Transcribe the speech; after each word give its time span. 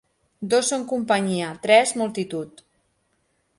Dos 0.53 0.71
són 0.71 0.85
companyia; 0.93 1.51
tres, 1.67 1.93
multitud. 2.03 2.67